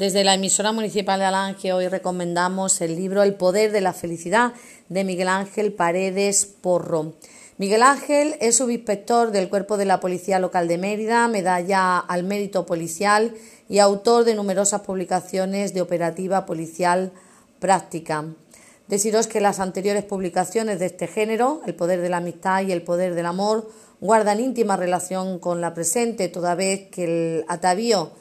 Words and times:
Desde 0.00 0.24
la 0.24 0.32
emisora 0.32 0.72
municipal 0.72 1.20
de 1.20 1.26
Alange 1.26 1.74
hoy 1.74 1.86
recomendamos 1.86 2.80
el 2.80 2.96
libro 2.96 3.22
El 3.22 3.34
poder 3.34 3.70
de 3.70 3.82
la 3.82 3.92
felicidad 3.92 4.54
de 4.88 5.04
Miguel 5.04 5.28
Ángel 5.28 5.74
Paredes 5.74 6.46
Porro. 6.46 7.12
Miguel 7.58 7.82
Ángel 7.82 8.34
es 8.40 8.56
subinspector 8.56 9.30
del 9.30 9.50
Cuerpo 9.50 9.76
de 9.76 9.84
la 9.84 10.00
Policía 10.00 10.38
Local 10.38 10.68
de 10.68 10.78
Mérida, 10.78 11.28
medalla 11.28 11.98
al 11.98 12.24
mérito 12.24 12.64
policial 12.64 13.34
y 13.68 13.78
autor 13.78 14.24
de 14.24 14.34
numerosas 14.34 14.80
publicaciones 14.80 15.74
de 15.74 15.82
operativa 15.82 16.46
policial 16.46 17.12
práctica. 17.58 18.24
Deciros 18.88 19.26
que 19.26 19.42
las 19.42 19.60
anteriores 19.60 20.04
publicaciones 20.04 20.78
de 20.78 20.86
este 20.86 21.08
género, 21.08 21.60
El 21.66 21.74
poder 21.74 22.00
de 22.00 22.08
la 22.08 22.16
amistad 22.16 22.62
y 22.62 22.72
El 22.72 22.80
poder 22.80 23.14
del 23.14 23.26
amor, 23.26 23.70
guardan 24.00 24.40
íntima 24.40 24.78
relación 24.78 25.38
con 25.38 25.60
la 25.60 25.74
presente, 25.74 26.28
toda 26.28 26.54
vez 26.54 26.88
que 26.88 27.04
el 27.04 27.44
atavío 27.48 28.12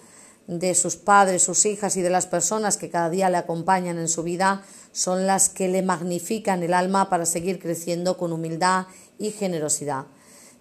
de 0.50 0.74
sus 0.74 0.96
padres, 0.96 1.44
sus 1.44 1.68
hijas 1.68 1.96
y 1.96 2.02
de 2.02 2.10
las 2.10 2.26
personas 2.26 2.76
que 2.76 2.90
cada 2.90 3.12
día 3.12 3.30
le 3.30 3.38
acompañan 3.38 4.00
en 4.00 4.10
su 4.10 4.24
vida 4.24 4.64
son 4.92 5.28
las 5.28 5.48
que 5.48 5.68
le 5.68 5.84
magnifican 5.84 6.64
el 6.64 6.74
alma 6.74 7.08
para 7.08 7.28
seguir 7.28 7.60
creciendo 7.60 8.18
con 8.18 8.34
humildad 8.34 8.88
y 9.20 9.30
generosidad. 9.30 10.06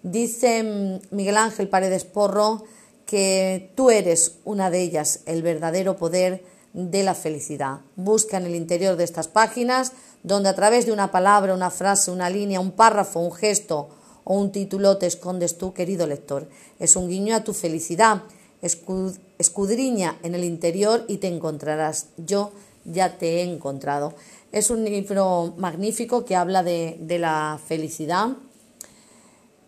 Dice 0.03 0.61
mm, 0.61 1.15
Miguel 1.15 1.37
Ángel 1.37 1.69
Paredes 1.69 2.05
Porro 2.05 2.65
que 3.07 3.71
tú 3.75 3.89
eres 3.89 4.35
una 4.45 4.69
de 4.69 4.81
ellas, 4.81 5.21
el 5.25 5.41
verdadero 5.41 5.97
poder 5.97 6.43
de 6.73 7.01
la 7.01 7.15
felicidad. 7.15 7.79
Busca 7.95 8.37
en 8.37 8.45
el 8.45 8.53
interior 8.53 8.95
de 8.95 9.05
estas 9.05 9.27
páginas, 9.27 9.93
donde 10.21 10.49
a 10.49 10.55
través 10.55 10.85
de 10.85 10.91
una 10.91 11.09
palabra, 11.09 11.55
una 11.55 11.71
frase, 11.71 12.11
una 12.11 12.29
línea, 12.29 12.59
un 12.59 12.73
párrafo, 12.73 13.21
un 13.21 13.33
gesto 13.33 13.89
o 14.23 14.35
un 14.35 14.51
título 14.51 14.99
te 14.99 15.07
escondes 15.07 15.57
tú, 15.57 15.73
querido 15.73 16.05
lector. 16.05 16.47
Es 16.77 16.95
un 16.95 17.09
guiño 17.09 17.35
a 17.35 17.43
tu 17.43 17.55
felicidad 17.55 18.21
escudriña 18.61 20.17
en 20.23 20.35
el 20.35 20.43
interior 20.43 21.05
y 21.07 21.17
te 21.17 21.27
encontrarás. 21.27 22.07
Yo 22.17 22.51
ya 22.85 23.17
te 23.17 23.37
he 23.37 23.43
encontrado. 23.43 24.13
Es 24.51 24.69
un 24.69 24.83
libro 24.83 25.53
magnífico 25.57 26.25
que 26.25 26.35
habla 26.35 26.63
de, 26.63 26.97
la 27.19 27.59
felicidad. 27.65 28.29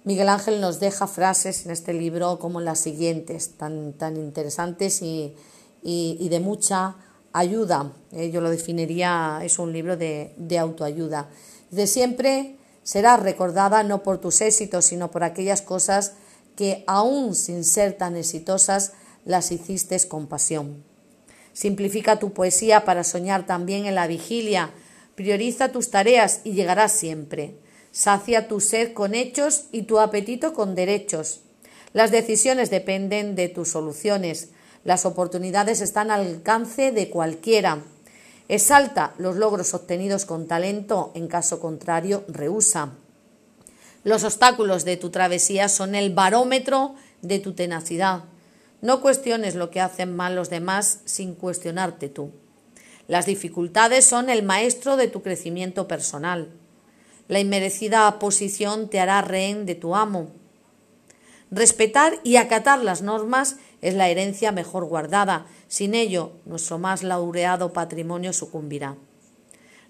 Miguel 0.03 0.30
Ángel 0.30 0.59
nos 0.59 0.80
deja 0.80 1.06
frases 1.06 1.66
en 1.66 1.72
este 1.72 1.94
libro 1.94 2.39
como 2.39 2.59
las 2.61 2.80
siguientes, 2.80 3.52
tan, 3.58 3.94
tan 3.94 4.17
interesantes 4.17 5.02
y, 5.02 5.36
de 5.83 6.39
mucha 6.39 6.95
ayuda. 7.33 7.94
Eh, 8.11 8.31
yo 8.31 8.42
lo 8.42 8.50
definiría, 8.50 9.39
es 9.44 9.59
un 9.59 9.72
libro 9.72 9.98
de, 9.98 10.33
de 10.38 10.58
autoayuda. 10.58 11.30
De 11.70 11.86
siempre 11.86 12.58
serás 12.83 13.22
recordada 13.22 13.83
no 13.83 14.02
por 14.02 14.17
tus 14.17 14.42
éxitos, 14.42 14.86
sino 14.86 15.11
por 15.11 15.23
aquellas 15.23 15.61
cosas 15.61 16.14
que 16.62 16.84
aún 16.86 17.34
sin 17.34 17.64
ser 17.64 17.94
tan 17.94 18.16
exitosas 18.16 18.94
las 19.26 19.52
hiciste 19.52 20.00
con 20.08 20.28
pasión. 20.28 20.84
Simplifica 21.54 22.20
tu 22.20 22.34
poesía 22.34 22.86
para 22.86 23.04
soñar 23.04 23.48
también 23.48 23.88
en 23.88 23.95
la 23.95 24.06
vigilia. 24.06 24.70
Prioriza 25.16 25.72
tus 25.72 25.89
tareas 25.89 26.42
y 26.44 26.52
llegarás 26.52 26.92
siempre. 26.92 27.56
Sacia 27.92 28.48
tu 28.48 28.59
sed 28.59 28.94
con 28.94 29.16
hechos 29.16 29.70
y 29.72 29.82
tu 29.84 29.98
apetito 30.00 30.54
con 30.54 30.76
derechos. 30.76 31.39
Las 31.94 32.12
decisiones 32.12 32.70
dependen 32.70 33.34
de 33.34 33.50
tus 33.50 33.70
soluciones. 33.70 34.50
Las 34.84 35.08
oportunidades 35.08 35.82
están 35.82 36.12
al 36.12 36.28
alcance 36.28 36.92
de 36.92 37.09
cualquiera. 37.09 37.82
Exalta 38.50 39.16
los 39.17 39.36
logros 39.36 39.73
obtenidos 39.73 40.26
con 40.26 40.45
talento, 40.45 41.12
en 41.16 41.28
caso 41.28 41.59
contrario, 41.59 42.23
rehúsa. 42.28 42.92
Los 44.03 44.23
obstáculos 44.23 44.83
de 44.83 44.97
tu 44.97 45.11
travesía 45.11 45.69
son 45.69 45.94
el 45.94 46.13
barómetro 46.13 46.95
de 47.21 47.39
tu 47.39 47.53
tenacidad. 47.53 48.23
No 48.81 48.99
cuestiones 48.99 49.53
lo 49.53 49.69
que 49.69 49.80
hacen 49.80 50.16
mal 50.16 50.35
los 50.35 50.49
demás 50.49 51.02
sin 51.05 51.35
cuestionarte 51.35 52.09
tú. 52.09 52.31
Las 53.08 53.27
dificultades 53.27 54.05
son 54.05 54.30
el 54.30 54.41
maestro 54.41 54.97
de 54.97 55.08
tu 55.08 55.21
crecimiento 55.21 55.88
personal. 55.88 56.49
La 57.27 57.39
inmerecida 57.39 58.17
posición 58.17 58.89
te 58.89 58.99
hará 58.99 59.21
rehén 59.21 59.65
de 59.65 59.76
tu 59.76 59.95
amo. 59.95 60.31
Respetar 61.52 62.20
y 62.23 62.37
acatar 62.37 62.83
las 62.83 63.02
normas 63.02 63.58
es 63.81 63.93
la 63.93 64.09
herencia 64.09 64.52
mejor 64.52 64.86
guardada. 64.86 65.45
Sin 65.67 65.93
ello, 65.93 66.31
nuestro 66.45 66.80
más 66.80 67.03
laureado 67.03 67.73
patrimonio 67.73 68.33
sucumbirá. 68.33 68.95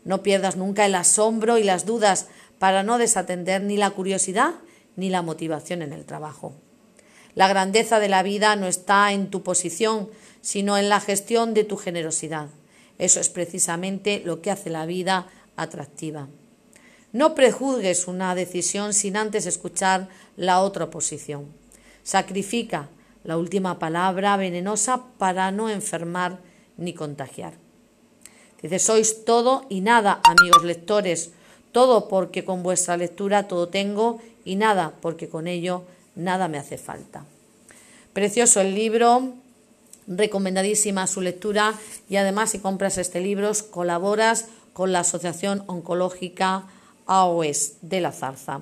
No 0.03 0.23
pierdas 0.23 0.57
nunca 0.57 0.85
el 0.85 0.95
asombro 0.95 1.57
y 1.57 1.63
las 1.63 1.85
dudas 1.85 2.27
para 2.61 2.83
no 2.83 2.99
desatender 2.99 3.63
ni 3.63 3.75
la 3.75 3.89
curiosidad 3.89 4.53
ni 4.95 5.09
la 5.09 5.23
motivación 5.23 5.81
en 5.81 5.93
el 5.93 6.05
trabajo. 6.05 6.53
La 7.33 7.47
grandeza 7.47 7.99
de 7.99 8.07
la 8.07 8.21
vida 8.21 8.55
no 8.55 8.67
está 8.67 9.11
en 9.13 9.31
tu 9.31 9.41
posición, 9.41 10.11
sino 10.41 10.77
en 10.77 10.87
la 10.87 10.99
gestión 10.99 11.55
de 11.55 11.63
tu 11.63 11.75
generosidad. 11.75 12.49
Eso 12.99 13.19
es 13.19 13.29
precisamente 13.29 14.21
lo 14.23 14.43
que 14.43 14.51
hace 14.51 14.69
la 14.69 14.85
vida 14.85 15.27
atractiva. 15.55 16.27
No 17.13 17.33
prejuzgues 17.33 18.07
una 18.07 18.35
decisión 18.35 18.93
sin 18.93 19.17
antes 19.17 19.47
escuchar 19.47 20.09
la 20.37 20.61
otra 20.61 20.91
posición. 20.91 21.47
Sacrifica 22.03 22.89
la 23.23 23.39
última 23.39 23.79
palabra 23.79 24.37
venenosa 24.37 25.05
para 25.17 25.49
no 25.49 25.67
enfermar 25.67 26.37
ni 26.77 26.93
contagiar. 26.93 27.55
Dice, 28.61 28.77
sois 28.77 29.25
todo 29.25 29.65
y 29.67 29.81
nada, 29.81 30.21
amigos 30.23 30.63
lectores, 30.63 31.31
todo 31.71 32.07
porque 32.07 32.43
con 32.45 32.63
vuestra 32.63 32.97
lectura 32.97 33.47
todo 33.47 33.67
tengo 33.67 34.21
y 34.45 34.55
nada 34.55 34.93
porque 35.01 35.29
con 35.29 35.47
ello 35.47 35.83
nada 36.15 36.47
me 36.47 36.57
hace 36.57 36.77
falta. 36.77 37.25
Precioso 38.13 38.59
el 38.61 38.75
libro, 38.75 39.33
recomendadísima 40.07 41.07
su 41.07 41.21
lectura 41.21 41.73
y 42.09 42.17
además 42.17 42.51
si 42.51 42.59
compras 42.59 42.97
este 42.97 43.21
libro 43.21 43.51
colaboras 43.69 44.47
con 44.73 44.91
la 44.91 44.99
Asociación 45.01 45.63
Oncológica 45.67 46.65
AOS 47.05 47.73
de 47.81 48.01
la 48.01 48.11
Zarza. 48.11 48.61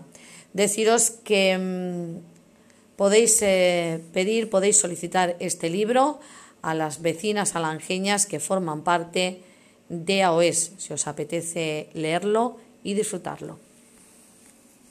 Deciros 0.54 1.12
que 1.12 1.58
mm, 1.58 2.96
podéis 2.96 3.42
eh, 3.42 4.02
pedir, 4.14 4.50
podéis 4.50 4.78
solicitar 4.78 5.36
este 5.40 5.70
libro 5.70 6.20
a 6.62 6.74
las 6.74 7.02
vecinas 7.02 7.56
alangeñas 7.56 8.26
que 8.26 8.40
forman 8.40 8.84
parte 8.84 9.42
de 9.88 10.24
AOS, 10.24 10.72
si 10.78 10.94
os 10.94 11.08
apetece 11.08 11.90
leerlo 11.94 12.58
y 12.84 12.94
disfrutarlo. 12.94 13.60